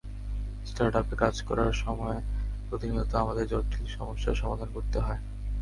স্টার্টআপে 0.65 1.15
কাজ 1.15 1.35
করার 1.41 1.73
সময় 1.83 2.19
প্রতিনিয়ত 2.67 3.11
আমাদের 3.15 3.45
জটিল 3.47 3.85
সমস্যার 3.89 4.35
সমাধান 4.35 4.69
করতে 4.73 4.97
হয়। 4.99 5.21